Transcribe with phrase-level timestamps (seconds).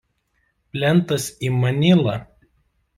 [0.77, 2.21] Plentas į Manilą.